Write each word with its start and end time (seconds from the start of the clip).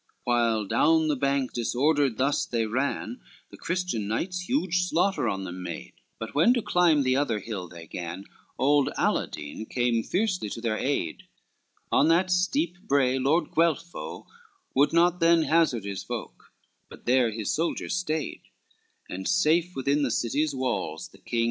XCVI 0.01 0.21
While 0.23 0.65
down 0.65 1.07
the 1.09 1.15
bank 1.15 1.53
disordered 1.53 2.17
thus 2.17 2.47
they 2.47 2.65
ran, 2.65 3.21
The 3.51 3.57
Christian 3.57 4.07
knights 4.07 4.49
huge 4.49 4.79
slaughter 4.89 5.29
on 5.29 5.43
them 5.43 5.61
made; 5.61 5.93
But 6.17 6.33
when 6.33 6.55
to 6.55 6.63
climb 6.63 7.03
the 7.03 7.15
other 7.15 7.37
hill 7.37 7.67
they 7.67 7.85
gan, 7.85 8.25
Old 8.57 8.89
Aladine 8.97 9.67
came 9.69 10.01
fiercely 10.01 10.49
to 10.49 10.59
their 10.59 10.77
aid: 10.79 11.27
On 11.91 12.07
that 12.07 12.31
steep 12.31 12.79
brae 12.81 13.19
Lord 13.19 13.51
Guelpho 13.51 14.25
would 14.73 14.91
not 14.91 15.19
than 15.19 15.43
Hazard 15.43 15.85
his 15.85 16.01
folk, 16.03 16.51
but 16.89 17.05
there 17.05 17.29
his 17.29 17.53
soldiers 17.53 17.93
stayed, 17.95 18.41
And 19.07 19.27
safe 19.27 19.75
within 19.75 20.01
the 20.01 20.09
city's 20.09 20.55
walls 20.55 21.09
the 21.09 21.19
king. 21.19 21.39